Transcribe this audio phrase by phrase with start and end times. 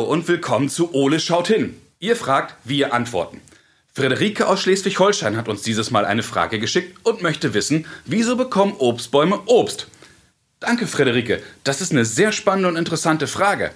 [0.00, 1.80] und willkommen zu Ole schaut hin.
[2.00, 3.40] Ihr fragt, wir antworten.
[3.92, 8.74] Friederike aus Schleswig-Holstein hat uns dieses Mal eine Frage geschickt und möchte wissen, wieso bekommen
[8.78, 9.86] Obstbäume Obst?
[10.58, 11.42] Danke, Friederike.
[11.62, 13.70] Das ist eine sehr spannende und interessante Frage.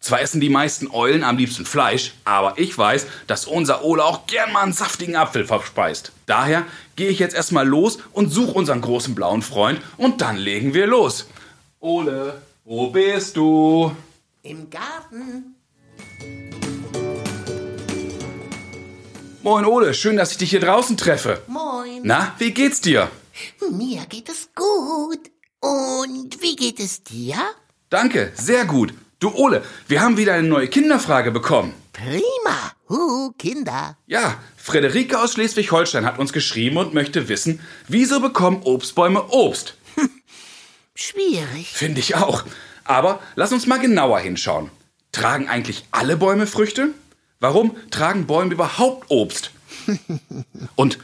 [0.00, 4.26] Zwar essen die meisten Eulen am liebsten Fleisch, aber ich weiß, dass unser Ole auch
[4.26, 6.12] gern mal einen saftigen Apfel verspeist.
[6.26, 6.66] Daher
[6.96, 10.86] gehe ich jetzt erstmal los und suche unseren großen blauen Freund und dann legen wir
[10.86, 11.28] los.
[11.78, 13.94] Ole, wo bist du?
[14.42, 15.59] Im Garten.
[19.42, 21.42] Moin Ole, schön, dass ich dich hier draußen treffe.
[21.46, 22.02] Moin.
[22.02, 23.10] Na, wie geht's dir?
[23.70, 25.30] Mir geht es gut.
[25.60, 27.36] Und wie geht es dir?
[27.88, 28.94] Danke, sehr gut.
[29.18, 31.74] Du Ole, wir haben wieder eine neue Kinderfrage bekommen.
[31.92, 32.72] Prima.
[32.88, 33.96] Huh, Kinder.
[34.06, 39.74] Ja, Friederike aus Schleswig-Holstein hat uns geschrieben und möchte wissen, wieso bekommen Obstbäume Obst?
[40.94, 41.68] Schwierig.
[41.72, 42.44] Finde ich auch.
[42.84, 44.70] Aber lass uns mal genauer hinschauen.
[45.12, 46.90] Tragen eigentlich alle Bäume Früchte?
[47.40, 49.50] Warum tragen Bäume überhaupt Obst?
[50.76, 50.98] Und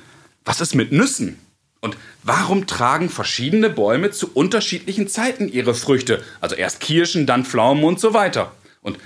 [0.45, 1.39] was ist mit Nüssen?
[1.81, 6.23] Und warum tragen verschiedene Bäume zu unterschiedlichen Zeiten ihre Früchte?
[6.41, 8.53] Also erst Kirschen, dann Pflaumen und so weiter.
[8.81, 8.98] Und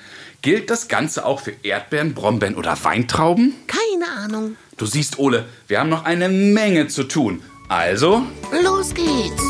[0.42, 3.55] gilt das Ganze auch für Erdbeeren, Brombeeren oder Weintrauben?
[3.67, 4.57] Keine Ahnung.
[4.77, 7.42] Du siehst, Ole, wir haben noch eine Menge zu tun.
[7.69, 8.25] Also,
[8.62, 9.42] Los geht's.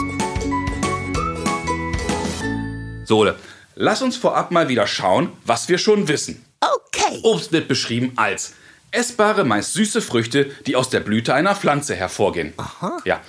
[3.05, 3.37] so, Ole,
[3.81, 6.45] lass uns vorab mal wieder schauen, was wir schon wissen.
[6.61, 7.21] Okay.
[7.23, 8.53] Obst wird beschrieben als
[8.91, 12.53] essbare, meist süße Früchte, die aus der Blüte einer Pflanze hervorgehen.
[12.59, 12.99] Aha.
[13.05, 13.21] Ja.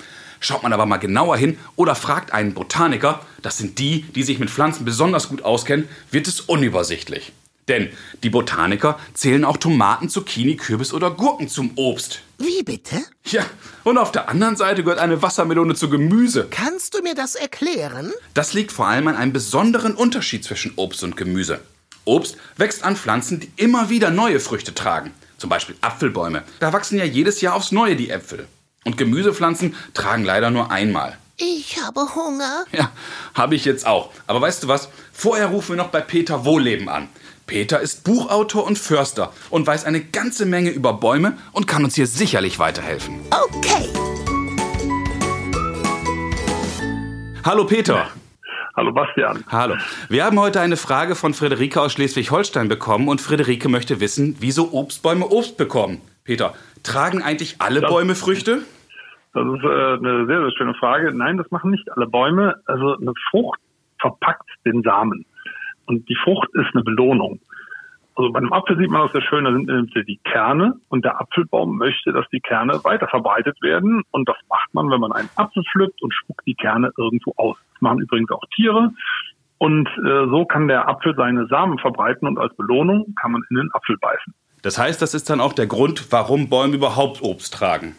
[0.41, 4.39] Schaut man aber mal genauer hin oder fragt einen Botaniker, das sind die, die sich
[4.39, 7.31] mit Pflanzen besonders gut auskennen, wird es unübersichtlich.
[7.71, 7.89] Denn
[8.21, 12.19] die Botaniker zählen auch Tomaten, Zucchini, Kürbis oder Gurken zum Obst.
[12.37, 12.97] Wie bitte?
[13.23, 13.45] Ja,
[13.85, 16.47] und auf der anderen Seite gehört eine Wassermelone zu Gemüse.
[16.51, 18.11] Kannst du mir das erklären?
[18.33, 21.61] Das liegt vor allem an einem besonderen Unterschied zwischen Obst und Gemüse.
[22.03, 25.13] Obst wächst an Pflanzen, die immer wieder neue Früchte tragen.
[25.37, 26.43] Zum Beispiel Apfelbäume.
[26.59, 28.47] Da wachsen ja jedes Jahr aufs Neue die Äpfel.
[28.83, 31.17] Und Gemüsepflanzen tragen leider nur einmal.
[31.37, 32.65] Ich habe Hunger.
[32.73, 32.91] Ja,
[33.33, 34.11] habe ich jetzt auch.
[34.27, 34.89] Aber weißt du was?
[35.13, 37.07] Vorher rufen wir noch bei Peter Wohlleben an.
[37.47, 41.95] Peter ist Buchautor und Förster und weiß eine ganze Menge über Bäume und kann uns
[41.95, 43.19] hier sicherlich weiterhelfen.
[43.29, 43.89] Okay.
[47.43, 48.07] Hallo Peter.
[48.75, 49.43] Hallo Bastian.
[49.51, 49.75] Hallo.
[50.09, 54.71] Wir haben heute eine Frage von Friederike aus Schleswig-Holstein bekommen und Friederike möchte wissen, wieso
[54.71, 56.01] Obstbäume Obst bekommen.
[56.23, 56.53] Peter,
[56.83, 58.61] tragen eigentlich alle Bäume Früchte?
[59.33, 61.11] Das ist äh, eine sehr, sehr schöne Frage.
[61.13, 62.55] Nein, das machen nicht alle Bäume.
[62.65, 63.59] Also eine Frucht
[63.99, 65.25] verpackt den Samen.
[65.91, 67.41] Und die Frucht ist eine Belohnung.
[68.15, 71.03] Also bei einem Apfel sieht man das sehr schön, da sind nämlich die Kerne und
[71.03, 74.03] der Apfelbaum möchte, dass die Kerne weiter verbreitet werden.
[74.11, 77.57] Und das macht man, wenn man einen Apfel pflückt und spuckt die Kerne irgendwo aus.
[77.73, 78.91] Das machen übrigens auch Tiere.
[79.57, 83.57] Und äh, so kann der Apfel seine Samen verbreiten und als Belohnung kann man in
[83.57, 84.33] den Apfel beißen.
[84.61, 87.95] Das heißt, das ist dann auch der Grund, warum Bäume überhaupt Obst tragen.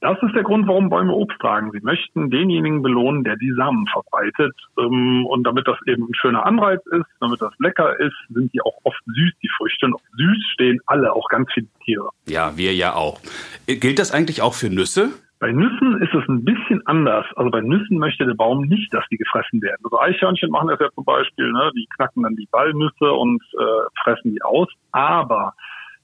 [0.00, 1.72] Das ist der Grund, warum Bäume Obst tragen.
[1.72, 4.54] Sie möchten denjenigen belohnen, der die Samen verbreitet.
[4.78, 8.62] Ähm, Und damit das eben ein schöner Anreiz ist, damit das lecker ist, sind die
[8.62, 9.86] auch oft süß, die Früchte.
[9.86, 12.08] Und auf süß stehen alle, auch ganz viele Tiere.
[12.26, 13.20] Ja, wir ja auch.
[13.66, 15.10] Gilt das eigentlich auch für Nüsse?
[15.38, 17.26] Bei Nüssen ist es ein bisschen anders.
[17.36, 19.80] Also bei Nüssen möchte der Baum nicht, dass die gefressen werden.
[19.84, 21.70] Also Eichhörnchen machen das ja zum Beispiel, ne?
[21.74, 24.68] die knacken dann die Walnüsse und äh, fressen die aus.
[24.92, 25.54] Aber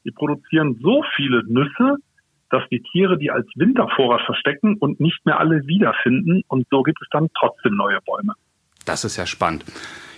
[0.05, 1.97] die produzieren so viele Nüsse,
[2.57, 6.43] dass die Tiere die als Wintervorrat verstecken und nicht mehr alle wiederfinden.
[6.49, 8.33] Und so gibt es dann trotzdem neue Bäume.
[8.87, 9.65] Das ist ja spannend.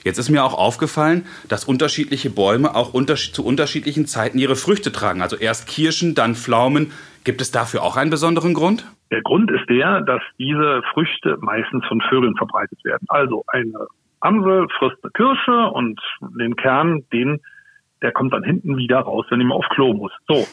[0.05, 4.93] Jetzt ist mir auch aufgefallen, dass unterschiedliche Bäume auch unterschied zu unterschiedlichen Zeiten ihre Früchte
[4.93, 5.21] tragen.
[5.21, 6.93] Also erst Kirschen, dann Pflaumen.
[7.25, 8.87] Gibt es dafür auch einen besonderen Grund?
[9.11, 13.05] Der Grund ist der, dass diese Früchte meistens von Vögeln verbreitet werden.
[13.09, 13.87] Also eine
[14.21, 16.01] Amsel frisst eine Kirsche und
[16.39, 17.41] den Kern, den,
[18.01, 20.13] der kommt dann hinten wieder raus, wenn mal auf Klo muss.
[20.29, 20.47] So.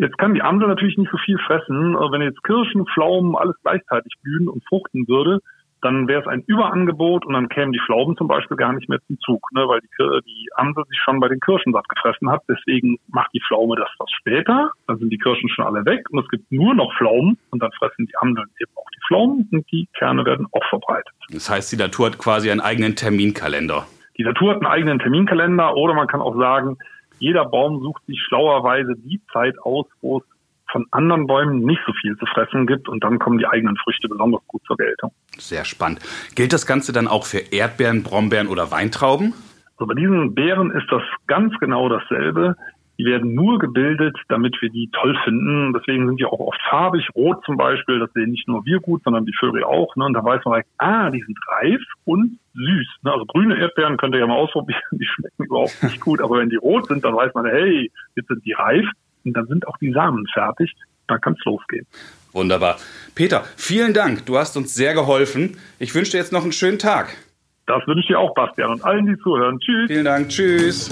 [0.00, 1.94] Jetzt kann die Amsel natürlich nicht so viel fressen.
[1.94, 5.40] Also Wenn jetzt Kirschen, Pflaumen, alles gleichzeitig blühen und fruchten würde,
[5.82, 8.98] dann wäre es ein Überangebot und dann kämen die Pflaumen zum Beispiel gar nicht mehr
[9.06, 12.40] zum Zug, ne, weil die, die Amsel sich schon bei den Kirschen satt gefressen hat.
[12.48, 14.70] Deswegen macht die Pflaume das was später.
[14.86, 17.72] Dann sind die Kirschen schon alle weg und es gibt nur noch Pflaumen und dann
[17.72, 21.12] fressen die Amseln eben auch die Pflaumen und die Kerne werden auch verbreitet.
[21.30, 23.86] Das heißt, die Natur hat quasi einen eigenen Terminkalender.
[24.16, 26.78] Die Natur hat einen eigenen Terminkalender oder man kann auch sagen,
[27.20, 30.24] jeder Baum sucht sich schlauerweise die Zeit aus, wo es
[30.72, 34.08] von anderen Bäumen nicht so viel zu fressen gibt und dann kommen die eigenen Früchte
[34.08, 35.12] besonders gut zur Geltung.
[35.38, 36.00] Sehr spannend.
[36.34, 39.34] Gilt das Ganze dann auch für Erdbeeren, Brombeeren oder Weintrauben?
[39.76, 42.56] Also bei diesen Beeren ist das ganz genau dasselbe.
[43.00, 45.72] Die werden nur gebildet, damit wir die toll finden.
[45.72, 47.08] Deswegen sind die auch oft farbig.
[47.14, 49.96] Rot zum Beispiel, das sehen nicht nur wir gut, sondern die Vögel auch.
[49.96, 50.04] Ne?
[50.04, 52.86] Und da weiß man direkt, ah, die sind reif und süß.
[53.00, 53.10] Ne?
[53.10, 54.82] Also grüne Erdbeeren könnt ihr ja mal ausprobieren.
[54.92, 56.20] Die schmecken überhaupt nicht gut.
[56.20, 58.84] Aber wenn die rot sind, dann weiß man, hey, jetzt sind die reif.
[59.24, 60.70] Und dann sind auch die Samen fertig.
[61.08, 61.86] Da kann es losgehen.
[62.32, 62.76] Wunderbar.
[63.14, 64.26] Peter, vielen Dank.
[64.26, 65.56] Du hast uns sehr geholfen.
[65.78, 67.16] Ich wünsche dir jetzt noch einen schönen Tag.
[67.64, 69.58] Das wünsche ich dir auch, Bastian, und allen, die zuhören.
[69.58, 69.86] Tschüss.
[69.86, 70.28] Vielen Dank.
[70.28, 70.90] Tschüss.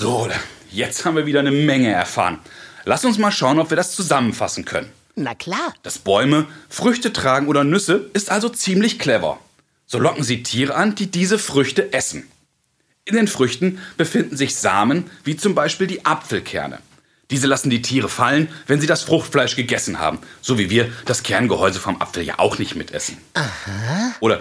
[0.00, 0.26] So,
[0.70, 2.38] jetzt haben wir wieder eine Menge erfahren.
[2.86, 4.90] Lass uns mal schauen, ob wir das zusammenfassen können.
[5.14, 5.74] Na klar.
[5.82, 9.38] Dass Bäume Früchte tragen oder Nüsse ist also ziemlich clever.
[9.84, 12.26] So locken sie Tiere an, die diese Früchte essen.
[13.04, 16.78] In den Früchten befinden sich Samen, wie zum Beispiel die Apfelkerne.
[17.28, 21.24] Diese lassen die Tiere fallen, wenn sie das Fruchtfleisch gegessen haben, so wie wir das
[21.24, 23.18] Kerngehäuse vom Apfel ja auch nicht mitessen.
[23.34, 24.14] Aha.
[24.20, 24.40] Oder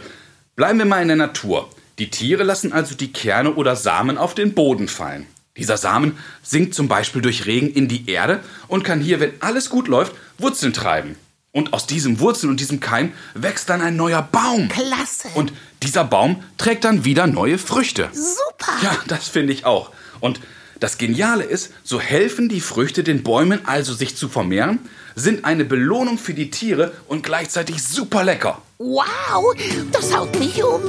[0.55, 1.69] bleiben wir mal in der Natur.
[1.97, 5.27] Die Tiere lassen also die Kerne oder Samen auf den Boden fallen.
[5.59, 9.69] Dieser Samen sinkt zum Beispiel durch Regen in die Erde und kann hier, wenn alles
[9.69, 11.15] gut läuft, Wurzeln treiben.
[11.51, 14.69] Und aus diesem Wurzeln und diesem Keim wächst dann ein neuer Baum.
[14.69, 15.27] Klasse.
[15.33, 15.51] Und
[15.83, 18.09] dieser Baum trägt dann wieder neue Früchte.
[18.13, 18.71] Super.
[18.81, 19.91] Ja, das finde ich auch.
[20.19, 20.39] Und
[20.79, 24.79] das Geniale ist, so helfen die Früchte den Bäumen also sich zu vermehren,
[25.15, 28.61] sind eine Belohnung für die Tiere und gleichzeitig super lecker.
[28.77, 29.53] Wow,
[29.91, 30.81] das haut mich um.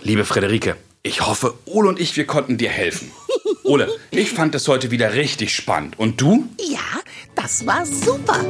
[0.00, 3.12] Liebe Frederike, ich hoffe, Ole und ich, wir konnten dir helfen.
[3.62, 5.98] Ole, ich fand es heute wieder richtig spannend.
[5.98, 6.48] Und du?
[6.58, 6.80] Ja,
[7.36, 8.42] das war super.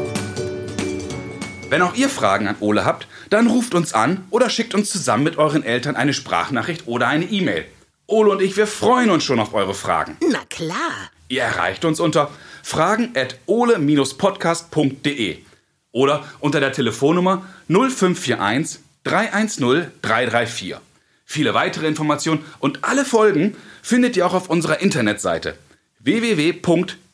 [1.69, 5.25] Wenn auch ihr Fragen an Ole habt, dann ruft uns an oder schickt uns zusammen
[5.25, 7.67] mit euren Eltern eine Sprachnachricht oder eine E-Mail.
[8.07, 10.17] Ole und ich, wir freuen uns schon auf eure Fragen.
[10.31, 11.11] Na klar.
[11.29, 12.31] Ihr erreicht uns unter
[12.63, 15.39] fragen at ole-podcast.de
[15.91, 20.77] oder unter der Telefonnummer 0541 310 334.
[21.25, 25.57] Viele weitere Informationen und alle Folgen findet ihr auch auf unserer Internetseite
[26.05, 27.05] www.noz.de-ole.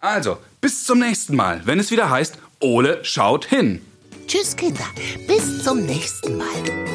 [0.00, 3.80] Also, bis zum nächsten Mal, wenn es wieder heißt, Ole schaut hin.
[4.26, 4.86] Tschüss, Kinder.
[5.28, 6.91] Bis zum nächsten Mal.